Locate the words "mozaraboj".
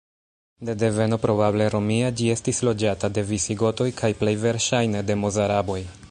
5.27-5.81